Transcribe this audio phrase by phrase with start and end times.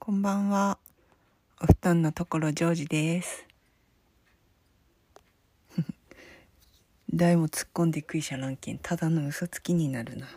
[0.00, 0.78] こんばんは。
[1.60, 3.44] お布団のところジョージです。
[7.12, 10.28] 誰も突っ込んで食いしゃらんけん、ただの嘘つきになるな。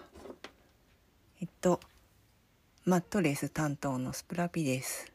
[1.40, 1.80] えっと、
[2.86, 5.10] マットレス担当のスプラピです。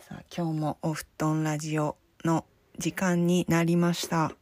[0.00, 2.44] さあ、今日もお布団ラジオの
[2.76, 4.34] 時間になりました。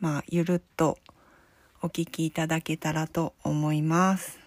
[0.00, 0.98] まあ、ゆるっと
[1.80, 4.41] お聞きいただけたらと思います。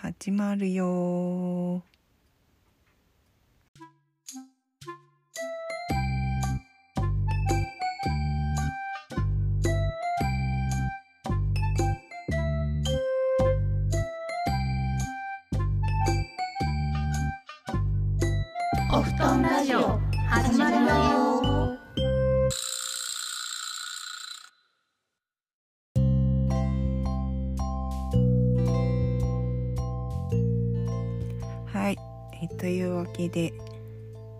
[0.00, 1.82] 始まるよ。
[18.90, 21.37] お布団ラジオ始まるよ。
[32.58, 33.54] というわけで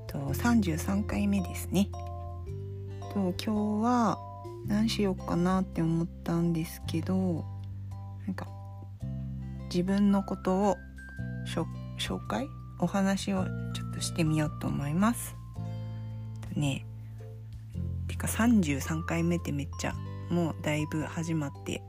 [0.08, 1.88] と33回目ですね。
[3.14, 4.18] と今日は
[4.66, 7.44] 何しようかなって思ったんですけど
[8.26, 8.48] なんか
[9.72, 10.76] 自分のことを
[11.46, 12.48] 紹介？
[12.80, 13.44] お話を
[13.74, 15.36] ちょっとしてみようと思います。
[16.52, 16.84] とね
[18.08, 19.94] てか33回目ってめっちゃ
[20.30, 21.82] もうだいぶ始まって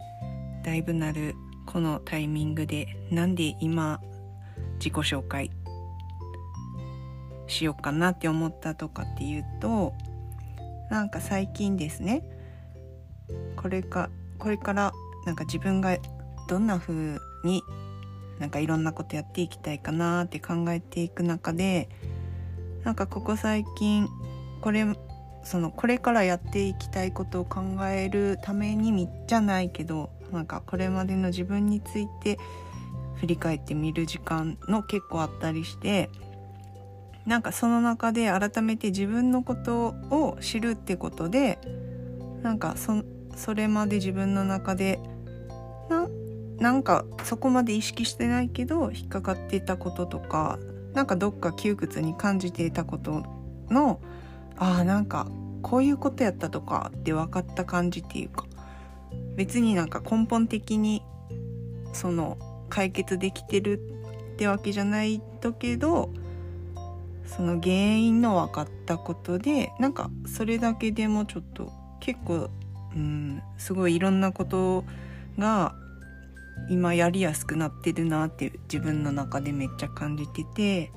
[0.63, 3.99] だいぶなるこのタイミングでなんで今
[4.79, 5.51] 自己紹介
[7.59, 9.93] しようかなって思ったとかっていうと
[10.89, 12.23] なんか最近ですね
[13.57, 14.93] これかこれから
[15.25, 15.97] なんか自分が
[16.47, 17.61] どんな風に
[18.39, 21.89] なんかいろんなことやっていきたいかなって考えていく中で
[22.85, 24.07] なんかここ最近
[24.61, 24.85] これ
[25.43, 32.39] そのこれからやっていきたいことを考えるためにみじゃないけどなんかこれまでの自分について
[33.15, 36.09] 振り返ってみる時間の結構あったりして
[37.29, 41.59] なんかその中で改めて自分のことを知るってことで
[42.41, 43.03] なんかそ
[43.35, 44.99] それまで自分の中で
[45.89, 46.09] な
[46.57, 50.57] なんかそこまで意識してないけど引っかかってたこととか
[50.93, 53.23] なんかどっか窮屈に感じていたこと
[53.69, 54.01] の
[54.57, 55.27] ああなんか
[55.61, 58.47] こういうことやったとかって分かった感じっていうか
[59.35, 61.03] 別になんか根本的に
[61.93, 62.39] その
[62.69, 63.79] 解決できてる
[64.33, 66.11] ってわけじゃないとけど
[67.35, 72.49] その原因の分かったことでなんかそれだけでもちょっと結構
[72.95, 74.83] うんすごいいろんなこと
[75.37, 75.75] が
[76.69, 80.91] 今やりやすくなってるなって自分の中でめっちゃ感じてて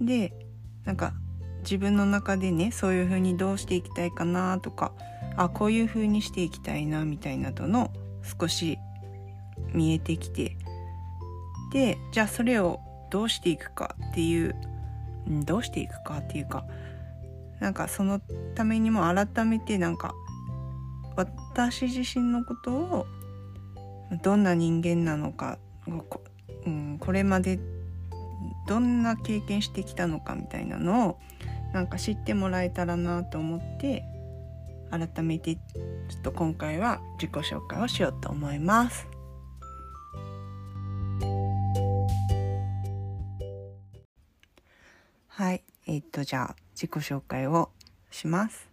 [0.00, 0.32] で
[0.84, 1.12] なんか
[1.62, 4.92] 自分の中でねそういう風にどうしていきたいかなとか
[5.36, 7.90] あこういう風にしていきたいなみたいなどの
[8.40, 8.78] 少し
[9.72, 10.56] 見えてきて
[11.72, 12.80] でじゃあそれを
[13.12, 14.56] どうしていくかっていう、
[15.26, 16.64] うん、どうしていくかっていうか
[17.60, 18.20] なんかその
[18.54, 20.14] ためにも改めてなんか
[21.16, 23.06] 私自身のことを
[24.22, 25.58] どんな人間なのか
[26.08, 26.22] こ,、
[26.66, 27.58] うん、これまで
[28.66, 31.18] どんな経験してきたのかみたいなのを
[31.72, 34.04] なんか知ってもらえたらなと思って
[34.90, 39.11] 改めてちょっと今回は自己紹介をしようと思います。
[46.22, 47.70] とじゃあ自己紹介を
[48.12, 48.68] します。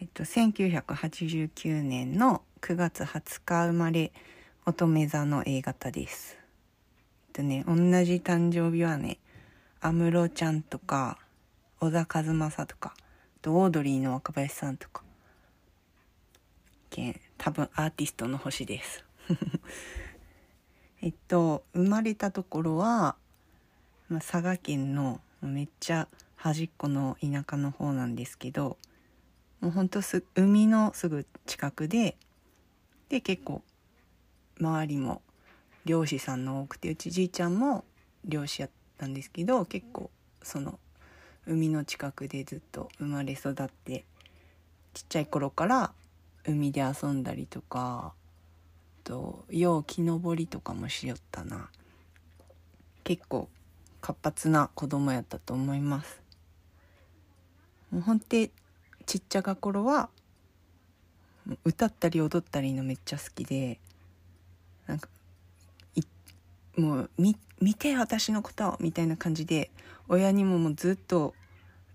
[0.00, 4.12] えっと1989年の9月20日生まれ
[4.66, 6.38] 乙女座の A 型です。
[7.28, 9.18] えっとね同じ誕生日はね
[9.80, 11.18] 安室ちゃんとか
[11.80, 12.94] 小田和正とか
[13.40, 15.04] とオードリーの若林さんとか
[16.90, 19.04] けん多分アーティストの星です。
[21.00, 23.16] えっと生まれたところは、
[24.10, 28.76] まあ、佐賀県のめっちゃ端っこの田舎の方なんですけど
[29.60, 32.16] もうほんとす海のすぐ近くで
[33.08, 33.62] で結構
[34.60, 35.22] 周りも
[35.84, 37.84] 漁師さんの多くてうちじいちゃんも
[38.24, 40.10] 漁師やったんですけど結構
[40.42, 40.78] その
[41.46, 44.04] 海の近くでずっと生まれ育って
[44.94, 45.92] ちっちゃい頃から
[46.44, 48.12] 海で遊んだりとか
[49.04, 51.70] とよう木登りとかもしよったな。
[53.04, 53.48] 結構
[54.00, 56.25] 活発な子供やったと思います。
[57.90, 58.50] もうほんて
[59.06, 60.08] ちっちゃが頃は
[61.64, 63.78] 歌ったり踊ったりのめっちゃ好きで
[64.86, 65.08] なんか
[66.76, 69.70] もう見見て私のことをみたいな感じで
[70.08, 71.34] 親にももうずっと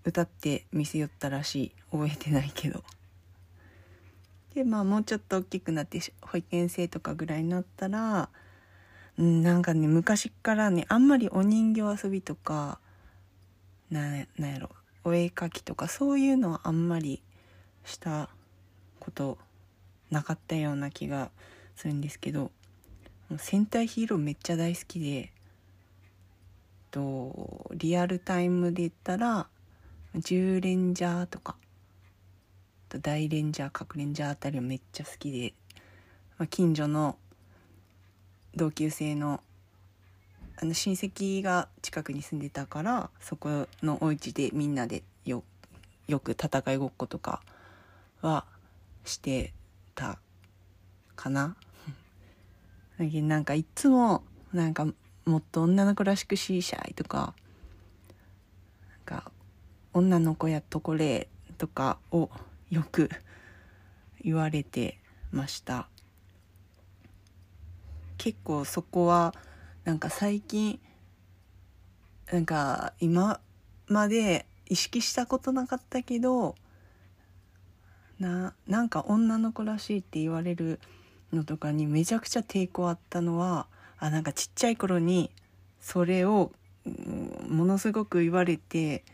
[0.04, 1.72] 歌って見せよったらしい。
[1.92, 2.82] 覚えてないけど。
[4.54, 8.28] でまあもうちょっと大きくなって保育園生とかぐらいになったら
[9.18, 12.78] うんなんかね昔からねあんまりお人形遊びとか
[13.90, 14.70] ななんやろ。
[15.04, 17.22] お絵描きとかそういうのはあんまり
[17.84, 18.28] した
[19.00, 19.38] こと
[20.10, 21.30] なかったような気が
[21.76, 22.50] するんですけど
[23.38, 25.32] 戦隊ヒーローめっちゃ大好きで
[26.90, 29.48] とリアルタイムで言ったら
[30.14, 31.56] 「10レンジャー」とか
[33.00, 35.54] 大レンジャー核レンジャーあたりはめっちゃ好きで、
[36.36, 37.16] ま、近所の
[38.54, 39.42] 同級生の
[40.62, 45.42] あの親戚が近くに住んでたからそこのお家でみんなでよ
[46.06, 47.42] よく戦いごっことか
[48.20, 48.44] は
[49.04, 49.52] して
[49.96, 50.20] た
[51.16, 51.56] かな。
[52.96, 54.22] だけどなんかいつも
[54.52, 54.86] なんか
[55.24, 57.34] もっと女の子らしくしーシャイとか
[58.88, 59.32] なんか
[59.92, 61.26] 女の子やっとこれ
[61.58, 62.30] とかを
[62.70, 63.10] よく
[64.22, 65.00] 言われて
[65.32, 65.88] ました
[68.16, 69.34] 結構そこは
[69.84, 70.78] なんか最近
[72.30, 73.40] なんか今
[73.88, 76.54] まで意識したことなかったけど
[78.18, 80.78] ななんか女の子らしいって言われる
[81.32, 83.66] のとかにめちゃくちゃ抵抗あったのは
[83.98, 85.30] あなんかちっちゃい頃に
[85.80, 86.52] それを
[87.48, 89.04] ものすごく言われて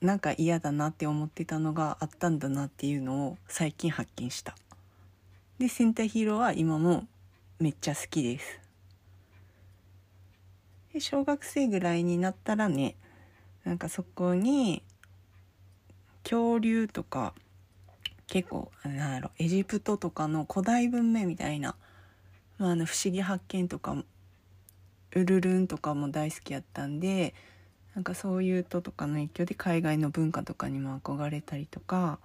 [0.00, 4.56] なんか嫌だなって思ってたのがあったんだなっていうのを最近発見した。
[5.58, 7.06] で戦隊ヒーローは今も
[7.60, 8.61] めっちゃ好きです。
[10.92, 12.96] で小学生ぐらいになったらね
[13.64, 14.82] なんかそこに
[16.24, 17.34] 恐竜とか
[18.26, 21.74] 結構なんやろエジプトとかの古代文明みたいな、
[22.58, 23.96] まあ、あの不思議発見とか
[25.14, 27.34] ウルルンとかも大好きやったんで
[27.94, 32.18] なんかそういうととかの影響で海外の文化とかにも憧れたりとか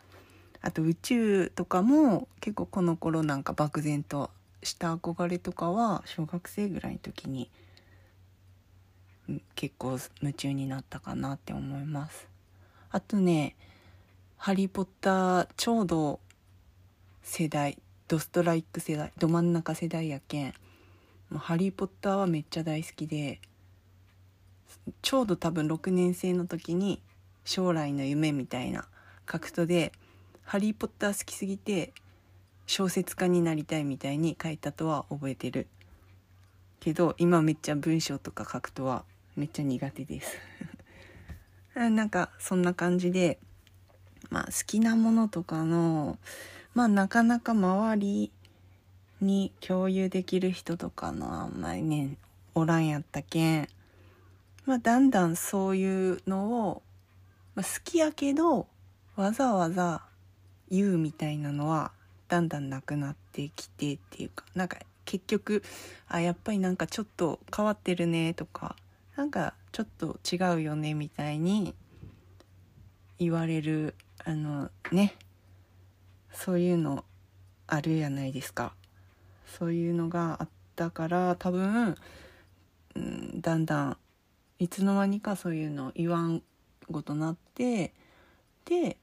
[0.61, 4.31] あと宇宙とかも結構この頃なんか漠然と
[4.63, 7.49] した憧れとかは小学生ぐらいの時に
[9.55, 12.27] 結構夢中になったかなって思います。
[12.89, 13.55] あとね
[14.37, 16.19] 「ハリー・ポッター」ちょうど
[17.21, 17.77] 世代
[18.07, 20.53] ドストライク世代ど真ん中世代やけん
[21.35, 23.41] 「ハリー・ポッター」はめっちゃ大好きで
[25.01, 27.01] ちょうど多分6年生の時に
[27.43, 28.87] 将来の夢みたいな
[29.29, 29.91] 書くとで
[30.43, 31.93] 「ハリー・ポッター」好きすぎて
[32.65, 35.67] 小説家になりたいみたいに書いたとは覚えてる。
[36.79, 39.03] けど今めっちゃ文章とか書くとは
[39.37, 40.35] めっちゃ苦手です。
[41.75, 43.39] なんかそんな感じで
[44.31, 46.17] まあ好きなものとかの
[46.73, 48.31] まあなかなか周り
[49.21, 52.17] に共有できる人とかのあんまりね
[52.55, 53.69] おらんやったけん
[54.65, 56.81] まあだんだんそういうのを、
[57.53, 58.67] まあ、好きやけど
[59.15, 60.01] わざわざ
[60.69, 61.91] 言うみたいなのは
[62.27, 65.63] だんだんなくなってきてっていうかなんか結局
[66.07, 68.75] あやっぱりなんかちょっと変わってるねとか
[69.17, 71.75] なんかちょっと違うよねみたいに
[73.19, 75.15] 言われるあのね。
[76.31, 77.03] そういうの
[77.65, 78.73] あるやないですか。
[79.57, 81.97] そういうのがあったから多分、
[82.95, 83.97] うん、だんだん
[84.59, 86.43] いつの間にかそういうの言わん
[86.91, 87.93] ごとなって
[88.65, 88.97] で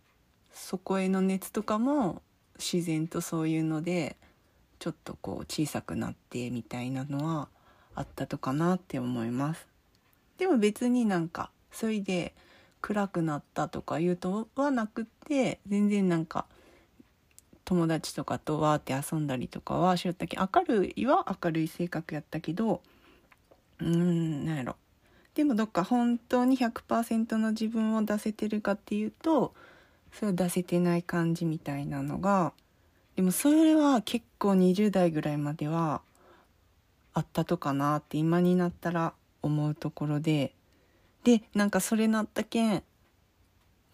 [0.52, 2.22] そこへの熱とかも
[2.56, 4.16] 自然とそういうので
[4.78, 7.48] ちょっとこう小さくなってみたいなのは
[7.96, 9.73] あったとかなって思います。
[10.38, 12.34] でも別になんかそれで
[12.80, 16.46] 暗くなったとかいうとはなくって全然なんか
[17.64, 20.36] 友達とかとわーって遊んだりとかはしよったけ？
[20.36, 22.82] 明るいは明るい性格やったけど
[23.78, 24.76] うーんなんやろ。
[25.34, 29.54] でもどっか本当に100%の自分を出せてるかっていうと
[30.12, 32.52] それを出せてない感じみたいなのが
[33.16, 36.02] でもそれは結構20代ぐらいまでは
[37.14, 39.14] あったとかなって今になったら
[39.44, 40.52] 思うところで
[41.24, 42.82] でなんかそれなったけん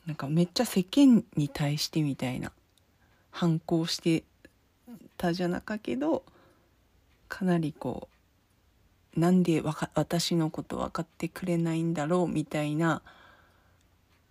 [0.07, 2.52] なんかめっちゃ世間に対してみたいな
[3.30, 4.25] 反抗して
[5.16, 6.25] たじゃなかけど
[7.28, 8.09] かなりこ
[9.16, 13.02] うなんでわか私のこと分かってくれないんだろうみたいな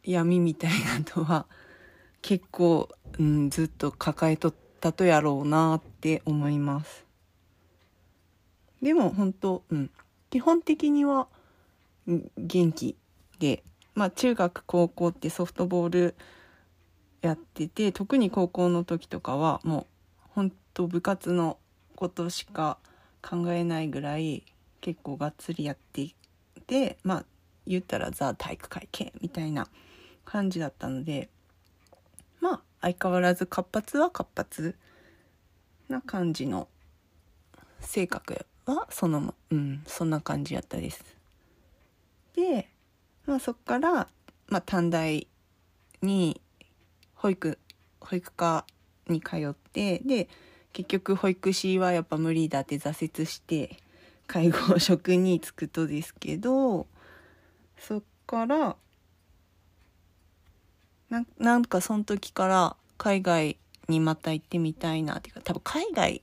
[0.04, 1.46] 闇みたいなとは
[2.22, 7.06] 結構、うん、ずっと抱えとったとやろうなって思います。
[8.82, 9.90] でも本当、うん、
[10.30, 11.28] 基本的には
[12.38, 12.96] 元気
[13.40, 13.64] で、
[13.96, 16.16] まあ中学高校ってソフトボール
[17.22, 19.86] やってて特に高校の時とかはもう
[20.36, 21.58] 本当部活の
[21.96, 22.78] ことしか
[23.22, 24.44] 考えないぐらい
[24.82, 26.16] 結構がっつりやってい
[26.66, 27.26] てまあ
[27.68, 29.68] 言ったらザ体育会系みたいな
[30.24, 31.30] 感じだったので
[32.40, 34.76] まあ相変わらず活発は活発
[35.90, 36.68] な感じの
[37.82, 38.46] 性格
[38.76, 41.04] はそのうんそんな感じやったです。
[42.36, 42.70] で、
[43.26, 44.08] まあ、そっから、
[44.48, 45.28] まあ、短大
[46.02, 46.42] に
[47.16, 47.58] 保育
[48.00, 48.66] 保育課
[49.08, 50.30] に通ってで
[50.72, 53.78] 結局保育士はやっぱ無理だって挫折して
[54.28, 56.88] 介護職に就くとですけど
[57.78, 58.76] そっから
[61.10, 63.58] ななんかその時から海外
[63.88, 66.22] にまた行ってみたいなっていうか多分海外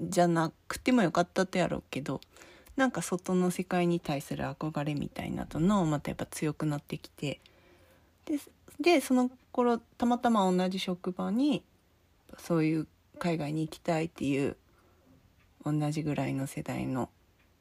[0.00, 2.20] じゃなくてもよかったとやろうけど
[2.76, 7.40] なんか外の世界に対する憧れみたいなとのまたやっぱ強くなってきて
[8.80, 11.64] でその頃たまたま同じ職場に
[12.38, 12.86] そういう
[13.18, 14.56] 海外に行きたいっていう
[15.64, 17.10] 同じぐらいの世代の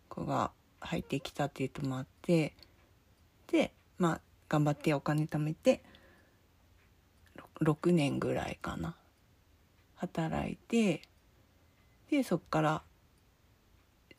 [0.07, 2.53] 子が入ってきたっていうのもあって
[3.47, 5.81] でまあ頑張ってお金貯めて
[7.61, 8.95] 6年ぐらいかな
[9.95, 11.01] 働いて
[12.09, 12.81] でそっから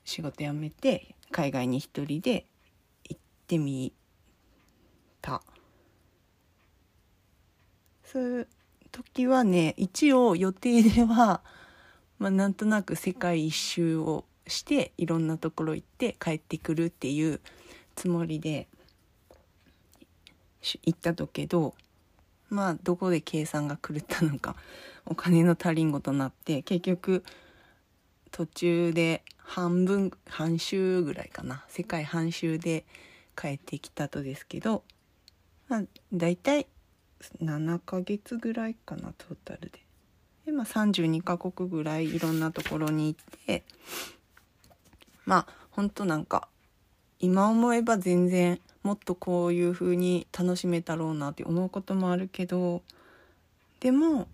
[0.04, 2.46] 仕事辞めて海外に一人で
[3.08, 3.92] 行ってみ
[5.20, 5.42] た。
[8.04, 8.48] そういう
[8.90, 11.42] 時はね一応予定では、
[12.18, 17.40] まあ、なんとなく世界一周をしていろんなところ行って帰ってくるっていう
[17.94, 18.66] つもりで
[20.62, 21.74] 行ったとけど
[22.48, 24.56] まあどこで計算が狂ったのか
[25.04, 27.24] お金の足りんごとなって結局
[28.30, 32.84] 途中で半分半周ぐらいかな世界半周で
[33.36, 34.82] 帰ってきたとですけど、
[35.68, 35.82] まあ、
[36.12, 36.66] 大体
[37.42, 39.80] 7ヶ月ぐらいかなトータルで。
[40.46, 43.64] でまあ32カ国ぐらいいろんなところに行って
[45.26, 46.48] まあほんとなんか
[47.20, 52.82] 今思えば全然もっとこういう風に楽しめたろうなって思うこともあるけど
[53.80, 54.26] でも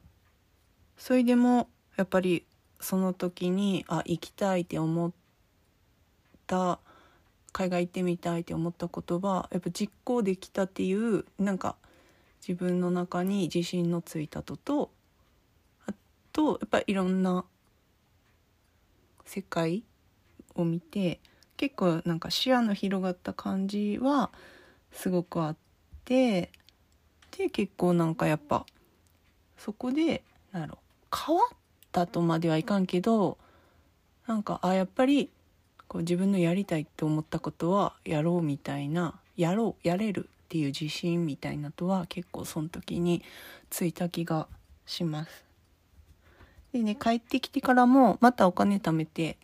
[0.96, 2.44] それでもやっぱり
[2.84, 5.12] その時にあ行きたいって思っ
[6.46, 6.78] た
[7.52, 11.76] 海外行ってみたいって思ったことはやっぱ実行できたっていうなんか
[12.46, 14.90] 自分の中に自信のついたとと
[15.86, 15.94] あ
[16.32, 17.46] とやっぱいろんな
[19.24, 19.82] 世界
[20.54, 21.20] を見て
[21.56, 24.30] 結構なんか視野の広がった感じは
[24.92, 25.56] すごくあっ
[26.04, 26.50] て
[27.38, 28.66] で結構なんかやっぱ
[29.56, 30.22] そこで
[30.52, 30.78] なんやろ
[31.26, 31.56] 変わっ
[31.94, 33.38] たとまではいかんけど
[34.26, 35.30] なんかあやっぱり
[35.86, 43.22] こう自分のやりたいって思ったことはやろうみたいなやろうやれるっていう自信みたいなとは結構その時に
[43.70, 44.48] ついた気が
[44.86, 45.44] します。
[46.72, 49.36] でね帰ってきてからもまたお金貯めて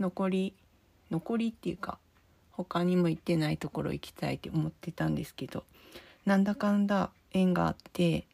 [0.00, 0.54] 残り
[1.10, 1.98] 残りっていうか
[2.52, 5.64] 他にも行ってないところ行きたいって思ってたんですけど
[6.24, 8.24] なんだかんだ縁があって、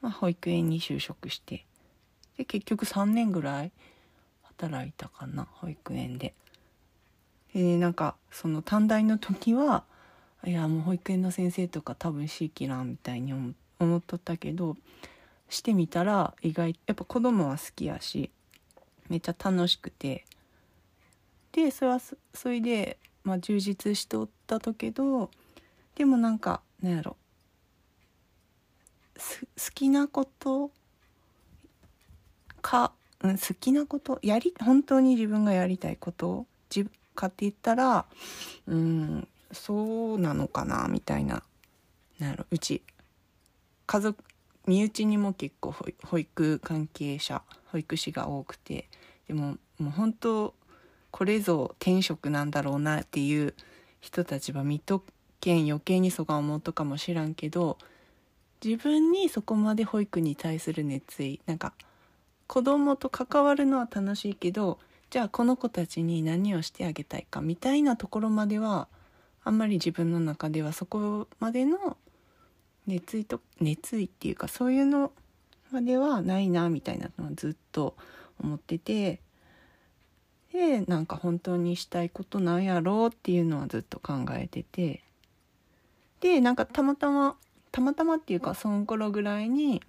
[0.00, 1.64] まあ、保育園に就職して
[2.40, 3.72] で結局3年ぐらい
[4.44, 6.32] 働いたかな保育園で。
[7.52, 9.84] でなんかその短大の時は
[10.46, 14.76] いやもう保育園の先生とか多分しいきらんみたいに思っとったけど
[15.50, 18.30] してみたら意外やっぱ子供は好きやし
[19.10, 20.24] めっちゃ楽しくて
[21.52, 22.00] でそれは
[22.32, 25.30] それで、まあ、充実しておったとけど
[25.96, 27.16] でもなんかなんやろ
[29.16, 30.70] 好きなこと
[32.60, 36.46] か、うん、好きなことやり本当に自分がやりたいこと
[37.20, 38.06] かって言ったら
[38.66, 41.42] うんそうなのかなみたいな
[42.18, 42.82] なんやろうち
[43.86, 44.24] 家族
[44.66, 45.74] 身内にも結構
[46.04, 48.88] 保育関係者保育士が多くて
[49.28, 50.54] でももう本当
[51.10, 53.54] これぞ転職なんだろうなっていう
[54.00, 55.02] 人たちは見と
[55.40, 57.78] けん余計にそが思うとかも知らんけど
[58.64, 61.72] 自分にそこまで保育に対する熱意なんか
[62.50, 64.80] 子供と関わるのは楽しいけど
[65.10, 68.88] じゃあこの子たちに何をしてあげたいかみたいなところまでは
[69.44, 71.96] あんまり自分の中ではそこまでの
[72.88, 75.12] 熱意と熱意っていうかそういうの
[75.70, 77.94] まではないなみたいなのはずっと
[78.42, 79.20] 思ってて
[80.52, 85.04] でなんか本当にしたいことなんやろうっていうのはずっと考えてて
[86.18, 87.36] でなんかたまたま
[87.70, 89.80] たまたまっていうかその頃ぐらいに、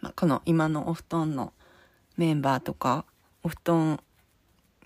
[0.00, 1.52] まあ、この今のお布団の
[2.16, 3.04] メンバーとか
[3.42, 4.00] お布団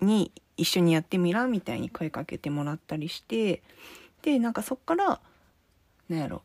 [0.01, 3.61] に一緒にやってみらみたいに声かけてもらったりして
[4.21, 5.19] でなんかそっから
[6.09, 6.43] なんやろ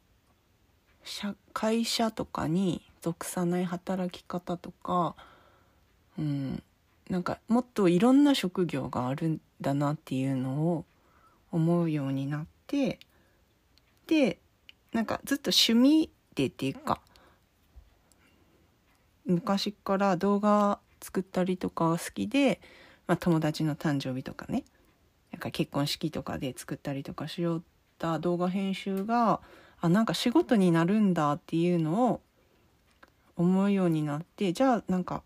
[1.05, 5.15] 社会社とかに属さない働き方とか
[6.19, 6.63] うん
[7.09, 10.85] なんかもっといろんな職業があるんだなっていうのを
[11.53, 12.99] 思うようになって
[14.07, 14.39] で
[14.93, 17.01] なんかずっと趣味でっていうか
[19.27, 22.61] 昔から動画作ったりとか好きで
[23.07, 24.65] まあ、友達の誕生日とかね。
[25.33, 27.63] なんか結婚式とかで作ったりとかしよっ
[27.99, 29.41] た動画編集が
[29.81, 32.21] あなんか仕事になるんだっていうのを
[33.37, 35.23] 思うようになってじゃあなんか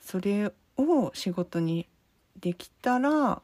[0.00, 1.86] それを仕事に
[2.40, 3.42] できたら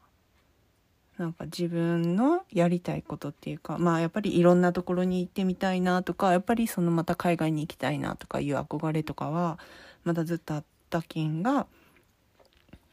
[1.17, 9.57] なんか自分のやりたいことっていうかまあやっぱりいろんなところに行ってみたいなとかやっぱりそのまた海外に行きたいなとかいう憧れとかは
[10.03, 11.67] まだずっとあった件が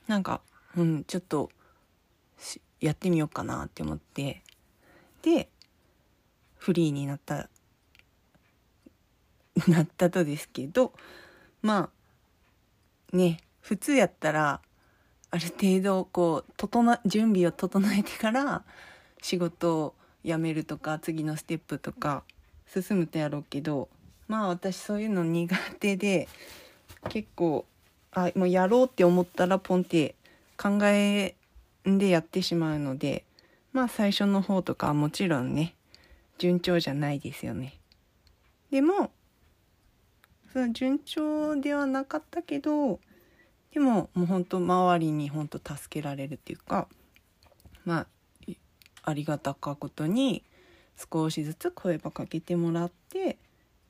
[0.06, 0.40] なんか
[0.76, 1.50] うんちょっと
[2.80, 4.42] やってみようかなって思って
[5.22, 5.48] で
[6.58, 7.48] フリーになった
[9.66, 10.92] なったとですけど
[11.60, 11.90] ま
[13.12, 14.60] あね普通やったら
[15.32, 18.62] ある程度こう整準備を整えてから
[19.22, 22.22] 仕事を辞めるとか次のステップとか
[22.66, 23.88] 進むとやろうけど
[24.28, 26.28] まあ私そういうの苦手で
[27.08, 27.64] 結構
[28.12, 30.14] あもうやろうって思ったらポンって
[30.58, 31.34] 考え
[31.88, 33.24] んでやってしまうので
[33.72, 35.74] まあ最初の方とかはもちろんね
[36.36, 37.78] 順調じゃないですよね。
[38.70, 39.10] でも
[40.52, 43.00] その順調ではなかったけど
[43.72, 46.88] でももう本当周りに本当助けられるっていうか
[47.84, 48.06] まあ
[49.04, 50.44] ありがたかことに
[50.96, 53.38] 少しずつ声ばかけてもらって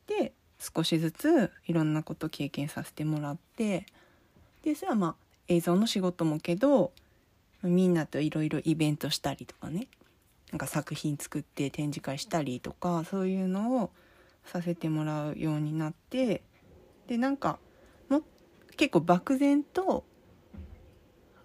[0.06, 3.86] で少しずついろんなこと経験させてもらって
[4.62, 5.14] でそれはまあ
[5.48, 6.92] 映像の仕事もけど
[7.62, 9.88] みんなといろいろイベントしたりとかね
[10.50, 13.90] なんか作品作って展示会したりとかそういうのを
[14.44, 16.42] させてもらうようになって
[17.06, 17.58] でなんか
[18.76, 20.04] 結構漠然と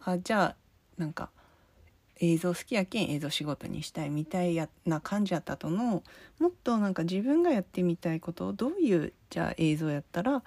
[0.04, 0.56] あじゃあ
[0.98, 1.30] なんか
[2.20, 6.04] 映像好きやけん映像仕事にしたいみたいやな感じやったとの
[6.40, 10.44] もっとなんか自分がやってみたいことをどういうじゃあ映像やったら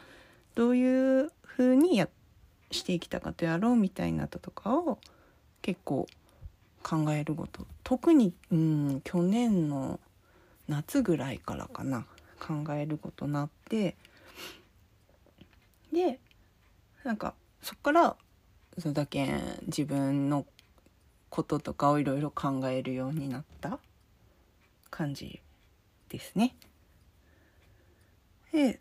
[0.55, 2.09] どういう風にや
[2.71, 4.99] していきたかとやろうみたいなととかを
[5.63, 6.07] 結構
[6.83, 7.67] 考えること。
[7.85, 10.01] 特にうん去年の
[10.69, 12.07] 夏ぐらいからかな。
[12.41, 13.97] 考えることなって。
[15.93, 16.19] で
[17.05, 18.17] なんかそっから
[18.79, 19.29] それだけ
[19.67, 20.47] 自分の
[21.29, 23.79] こととかをいろいろ考えるようになった
[24.91, 25.41] 感じ
[26.09, 26.55] ですね。
[28.53, 28.81] で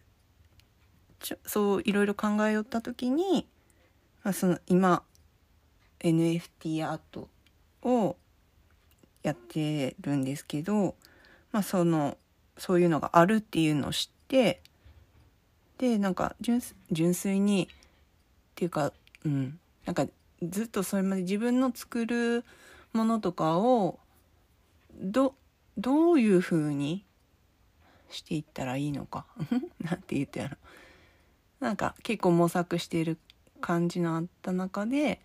[1.20, 3.48] ちょそういろいろ考えよった時に、
[4.24, 5.04] まあ、その今
[6.00, 7.30] NFT アート
[7.84, 8.18] を
[9.22, 10.96] やってるんですけど、
[11.52, 12.18] まあ、その
[12.58, 14.62] そういうのがあるっていうのを知って
[15.78, 17.70] でなんか純純粋に
[18.60, 18.92] っていうか
[19.24, 19.58] うん。
[19.86, 20.06] なんか
[20.44, 22.44] ずっとそれまで自分の作る
[22.92, 24.00] ものとかを
[25.00, 25.34] ど
[25.78, 27.06] どういう風に
[28.10, 29.26] していったらいいのか
[29.80, 30.58] なんて言ったやろ。
[31.62, 33.18] なんか結構模索している
[33.62, 35.22] 感じのあった中で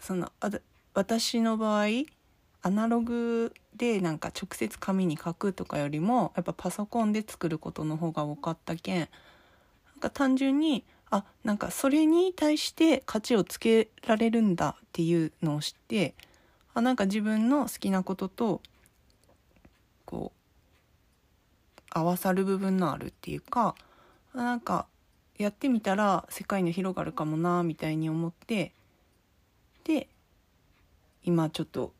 [0.00, 0.50] そのあ
[0.94, 1.86] 私の場合
[2.62, 9.08] アナログでなんか直接紙に書くとかよりもやっぱパソコンで作ることの方が多かったけんなん
[10.00, 16.14] か単純にあなんかそれに対して価値をつけられるんだっていうのを知って
[16.72, 18.62] あなんか自分の好きなことと
[20.06, 23.74] こう合わさる部分のあるっていうか
[24.34, 24.86] なんか
[25.36, 28.72] やってみたら世界の広がるかもなみたいに思って
[29.84, 30.08] で
[31.24, 31.92] 今ちょっと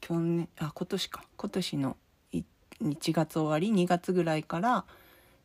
[0.00, 1.22] 去年あ今年か。
[1.36, 1.96] 今年の
[2.32, 4.84] 1月終わり？2月ぐらいから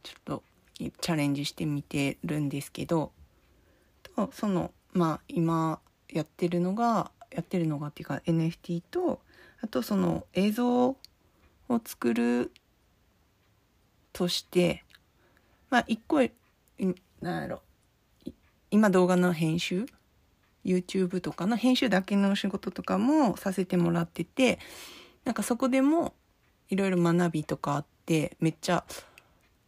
[0.01, 0.43] ちょっと
[0.89, 3.11] チャレンジしてみてるんですけど
[4.15, 9.21] とそのまあ今やってるのがやってるのがっていうか NFT と
[9.61, 10.97] あとその映像を
[11.83, 12.51] 作る
[14.11, 14.83] として
[15.69, 16.17] まあ一個
[17.21, 17.61] なんやろ
[18.71, 19.85] 今動画の編集
[20.65, 24.59] YouTube とかの編集だけの仕事とかもさせてもらってて
[25.25, 26.13] なんかそこでも
[26.69, 28.83] いろいろ学びとかあってめっちゃ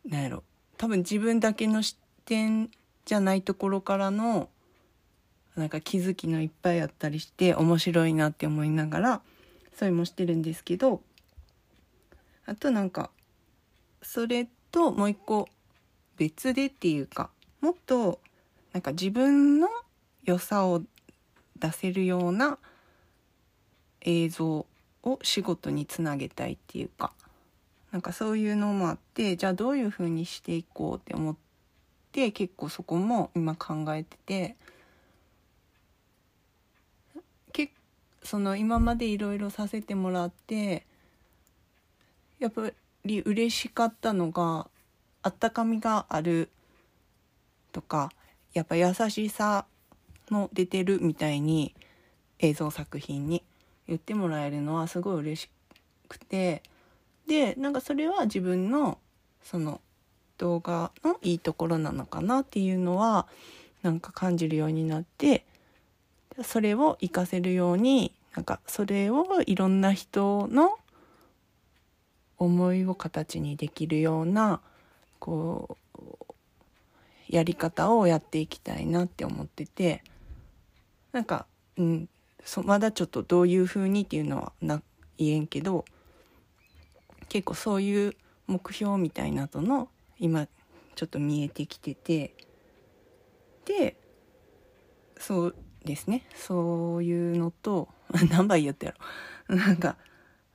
[0.06, 0.44] なんやろ
[0.84, 2.70] 多分自分だけの視点
[3.06, 4.50] じゃないところからの
[5.56, 9.22] なんか気づきのいっぱいあったりして面白いなって思いながら
[9.78, 11.00] それもしてるんですけど
[12.46, 13.12] あとなんか
[14.02, 15.48] それともう一個
[16.18, 17.30] 別でっていうか
[17.62, 18.20] もっと
[18.74, 19.70] なんか自分の
[20.26, 20.82] 良さを
[21.60, 22.58] 出せるような
[24.02, 24.66] 映像
[25.04, 27.14] を仕事につなげたいっていうか
[27.94, 31.36] なんかそういうのもあってじゃあどういう風にしていこうって思っ
[32.12, 34.56] て結構そこも今考えてて
[37.52, 37.72] け
[38.24, 40.88] その今までいろいろさせてもらって
[42.40, 42.72] やっぱ
[43.06, 44.68] り嬉しかったのが
[45.22, 46.50] あったかみがある
[47.72, 48.12] とか
[48.56, 49.66] やっぱ優しさ
[50.32, 51.76] も出てるみたいに
[52.40, 53.44] 映像作品に
[53.88, 55.50] 言ってもらえるのはすごい嬉し
[56.10, 56.64] くて
[57.28, 58.98] でなんかそれは自分の
[59.42, 59.82] その
[60.38, 63.28] 動画のいいところなのかなっていうのは
[63.82, 65.46] なんか感じるようになって
[66.44, 70.78] それを活かせるようになんかそれをいろんな人の
[72.38, 74.62] 思いを形にできるような
[75.20, 76.04] こう
[77.30, 80.04] やり方をやっていきたいなって思ってて
[81.12, 81.46] なんか、
[81.78, 82.10] うん、
[82.44, 84.82] そまだちょっとどういう風にっていうのはな
[85.18, 85.86] 言えんけど
[87.34, 88.16] 結構そういう
[88.46, 90.48] 目標みたいなとの今
[90.94, 92.36] ちょっと見えてきてて
[93.66, 93.98] で
[95.18, 96.28] そうですね。
[96.36, 97.90] そういうのと
[98.30, 98.96] 何倍言ったや
[99.48, 99.98] ろ なんか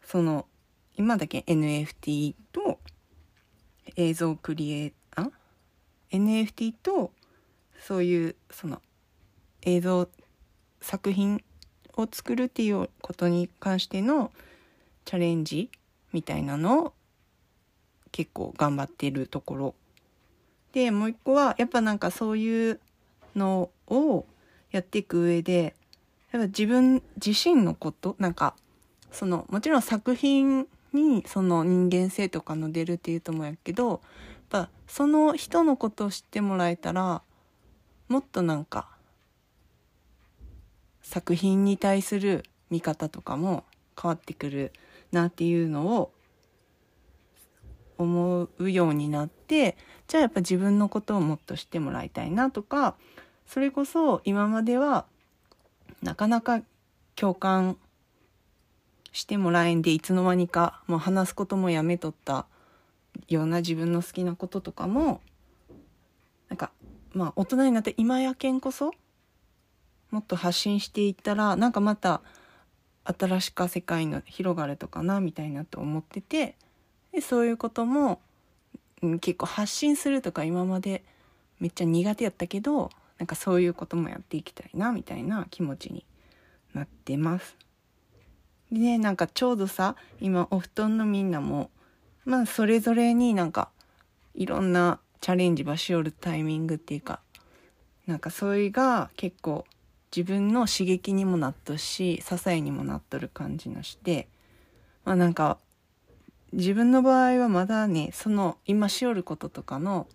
[0.04, 0.46] その
[0.96, 2.78] 今だけ NFT と
[3.96, 5.32] 映像クリエイあ
[6.12, 7.12] ？NFT と
[7.80, 8.80] そういうその
[9.62, 10.08] 映像
[10.80, 11.42] 作品
[11.96, 14.30] を作るっていうことに関しての
[15.04, 15.72] チャレンジ
[16.12, 16.92] みたいなのを
[18.12, 19.74] 結構頑張ってるところ。
[20.72, 22.80] でもう一個はやっぱなんかそういう
[23.34, 24.26] のを
[24.70, 25.74] やっていく上で
[26.30, 28.54] やっぱ自分自身のことなんか
[29.10, 34.00] そのもちろん作品にその人間性とかの出るっていうと思うやけどやっ
[34.50, 37.22] ぱその人のことを知ってもらえたら
[38.08, 38.88] もっとなんか
[41.02, 43.64] 作品に対する見方とかも
[44.00, 44.72] 変わってくる
[45.12, 46.12] なっていうのを
[47.98, 52.94] 思うようになってじゃあやっぱ自分のことをもっと知ってもらいたいなとか
[53.46, 55.06] それこそ今までは
[56.02, 56.62] なかなか
[57.16, 57.76] 共感
[59.12, 62.46] してもらえんでいつの間にかもう話すこともやめとった
[63.28, 65.20] ような自分の好きなこととかも
[66.48, 66.70] なんか
[67.12, 68.92] まあ大人になって今やけんこそ
[70.10, 72.22] もっと発信していったらなんかまた
[73.18, 76.56] 新しか世界の広がるとかなみたいなと思ってて
[77.12, 78.20] でそういうことも、
[79.02, 81.04] うん、結構発信するとか今まで
[81.58, 86.04] めっちゃ苦手やったけどなんかそういうこともやっていきたいなみたいな気持ちに
[86.74, 87.56] なってます。
[88.70, 91.70] でねなんかちょうどさ今お布団のみんなも
[92.24, 93.70] まあそれぞれになんか
[94.34, 97.20] いろんなチャレンジばしおるタイミングっていうか
[98.06, 99.64] なんかそれが結構
[100.14, 104.28] 自分の刺激にもなっとし支えにもなっとる感じのして
[105.04, 105.58] まあなんか
[106.52, 110.06] 自分の場合はまだねその今しおることとかの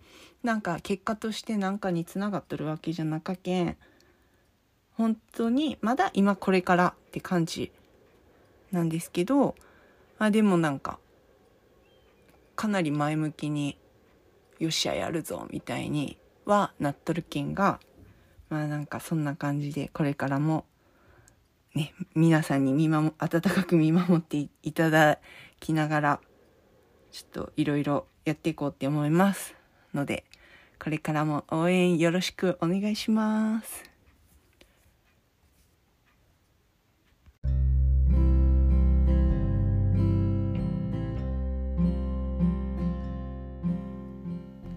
[0.42, 3.76] なんか結果として何かにつながっとるわけじゃなかけん
[4.96, 7.72] 本当にまだ今これからって感じ
[8.72, 9.54] なんですけど
[10.18, 10.98] あでもなんか
[12.56, 13.78] かなり前向きに
[14.58, 17.80] よっしゃやるぞみたいにはなっとるけんが
[18.48, 20.64] まあなんかそんな感じでこれからも
[21.74, 25.18] ね皆さんに見守温かく見守っていただ
[25.60, 26.20] きながら
[27.10, 29.54] ちょっといろいろやっていこうって思います
[29.92, 30.24] ので
[30.82, 33.94] これからも応援よろしくお願いします。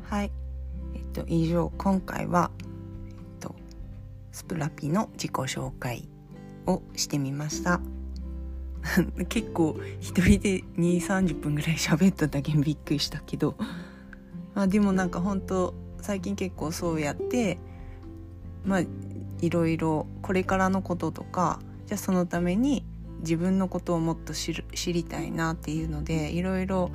[0.10, 0.32] はい。
[0.96, 2.50] えっと、以上、今回は、
[4.38, 6.08] スプラピの自己紹介
[6.68, 7.82] をしてみました。
[9.30, 13.56] 結構一人で2 3 0分ぐらい喋っただけびっくりしたけど
[14.54, 17.58] まあでもなんか本当最近結構そうやって
[18.64, 18.80] まあ
[19.42, 22.86] いろいろこれからのこととかじゃあそのために
[23.22, 26.92] 自分のことをもっと知る知りたいなっていうのでいろいろ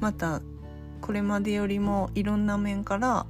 [0.00, 0.40] また
[1.02, 3.26] これまでよりもいろんな面から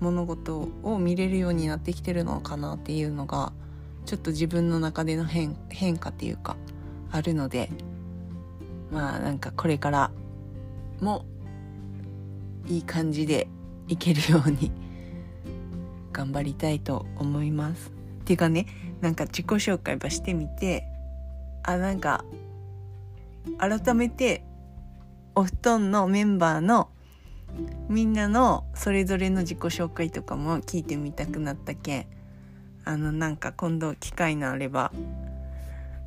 [0.00, 3.52] 物事を見れるようになってきてるのかなっていうのが
[4.04, 6.56] ちょっと自分の中での変変化っていうか
[7.10, 7.70] あるので
[8.90, 10.10] まあなんかこれから
[11.00, 11.24] も
[12.66, 13.48] いい感じで
[13.88, 14.70] いけるように
[16.12, 17.90] 頑張りたいと思います。
[18.20, 18.66] っていうかね
[19.00, 20.84] なんか自己紹介ばしてみて
[21.62, 22.24] あなんか
[23.58, 24.44] 改めて
[25.34, 26.88] お布団のメンバーの
[27.88, 32.06] みんなのそれぞれの自己紹介とかも聞いてみたくなったけん
[32.84, 34.92] あのなんか今度機会のあれば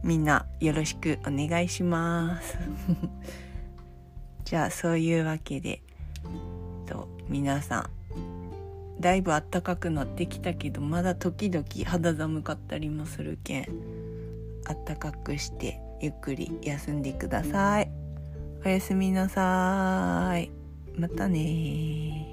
[0.03, 2.57] みんなよろしくお願いします。
[4.45, 5.81] じゃあそういうわけで
[6.87, 7.89] と皆さん
[8.99, 13.65] だいぶ暖かくなってきたけどまだ時々肌寒かったりもするけん
[14.63, 17.91] 暖かくしてゆっくり休んでください。
[18.65, 20.60] おやすみなさい。
[20.95, 22.27] またね